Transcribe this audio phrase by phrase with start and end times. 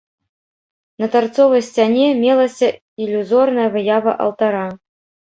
[1.01, 2.69] На тарцовай сцяне мелася
[3.05, 4.65] ілюзорная выява алтара.